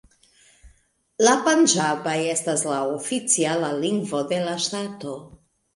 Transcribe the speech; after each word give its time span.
La 1.27 1.33
panĝaba 1.49 2.15
estas 2.31 2.65
la 2.73 2.81
oficiala 2.97 3.73
lingvo 3.87 4.27
de 4.35 4.45
la 4.49 4.61
ŝtato. 4.69 5.17